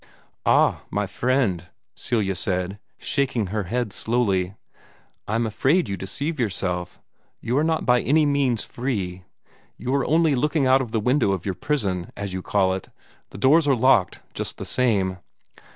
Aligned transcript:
"Ah, 0.47 0.81
my 0.89 1.05
friend," 1.05 1.67
Celia 1.95 2.33
said, 2.33 2.79
shaking 2.97 3.49
her 3.53 3.65
head 3.65 3.93
slowly, 3.93 4.55
"I'm 5.27 5.45
afraid 5.45 5.87
you 5.87 5.95
deceive 5.95 6.39
yourself. 6.39 6.99
You 7.39 7.55
are 7.59 7.63
not 7.63 7.85
by 7.85 8.01
any 8.01 8.25
means 8.25 8.63
free. 8.65 9.25
You 9.77 9.93
are 9.93 10.05
only 10.07 10.33
looking 10.33 10.65
out 10.65 10.81
of 10.81 10.89
the 10.89 10.99
window 10.99 11.33
of 11.33 11.45
your 11.45 11.53
prison, 11.53 12.11
as 12.17 12.33
you 12.33 12.41
call 12.41 12.73
it. 12.73 12.89
The 13.29 13.37
doors 13.37 13.67
are 13.67 13.75
locked, 13.75 14.21
just 14.33 14.57
the 14.57 14.65
same." 14.65 15.19